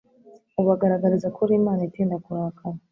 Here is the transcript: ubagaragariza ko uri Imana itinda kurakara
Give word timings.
ubagaragariza 0.61 1.27
ko 1.33 1.37
uri 1.45 1.53
Imana 1.59 1.81
itinda 1.89 2.15
kurakara 2.23 2.77